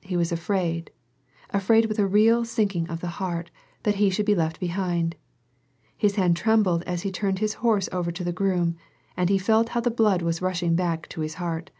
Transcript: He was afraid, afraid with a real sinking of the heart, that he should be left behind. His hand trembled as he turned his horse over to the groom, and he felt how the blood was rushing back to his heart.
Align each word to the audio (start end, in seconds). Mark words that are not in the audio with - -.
He 0.00 0.16
was 0.16 0.32
afraid, 0.32 0.90
afraid 1.50 1.84
with 1.86 2.00
a 2.00 2.06
real 2.08 2.44
sinking 2.44 2.90
of 2.90 2.98
the 2.98 3.06
heart, 3.22 3.52
that 3.84 3.94
he 3.94 4.10
should 4.10 4.26
be 4.26 4.34
left 4.34 4.58
behind. 4.58 5.14
His 5.96 6.16
hand 6.16 6.36
trembled 6.36 6.82
as 6.82 7.02
he 7.02 7.12
turned 7.12 7.38
his 7.38 7.54
horse 7.62 7.88
over 7.92 8.10
to 8.10 8.24
the 8.24 8.32
groom, 8.32 8.76
and 9.16 9.30
he 9.30 9.38
felt 9.38 9.68
how 9.68 9.80
the 9.80 9.92
blood 9.92 10.20
was 10.20 10.42
rushing 10.42 10.74
back 10.74 11.08
to 11.10 11.20
his 11.20 11.34
heart. 11.34 11.70